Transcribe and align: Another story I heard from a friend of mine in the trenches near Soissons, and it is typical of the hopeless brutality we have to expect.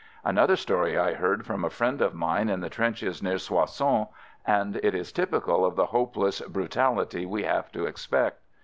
Another 0.23 0.55
story 0.55 0.97
I 0.97 1.13
heard 1.13 1.45
from 1.45 1.63
a 1.63 1.69
friend 1.69 2.01
of 2.01 2.15
mine 2.15 2.49
in 2.49 2.59
the 2.59 2.71
trenches 2.71 3.21
near 3.21 3.37
Soissons, 3.37 4.07
and 4.47 4.77
it 4.81 4.95
is 4.95 5.11
typical 5.11 5.63
of 5.63 5.75
the 5.75 5.85
hopeless 5.85 6.41
brutality 6.41 7.27
we 7.27 7.43
have 7.43 7.71
to 7.73 7.85
expect. 7.85 8.41